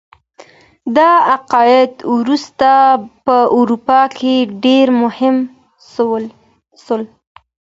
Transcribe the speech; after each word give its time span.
دا 0.95 1.09
عقاید 1.33 1.93
وروسته 2.15 2.69
په 3.25 3.35
اروپا 3.57 4.01
کي 4.17 4.33
ډیر 4.63 4.87
مهم 5.03 5.35
سول. 6.85 7.03